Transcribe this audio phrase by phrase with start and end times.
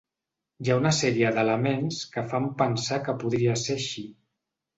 [0.61, 4.05] Hi ha una sèrie d’elements que fan pensar que podria ser així.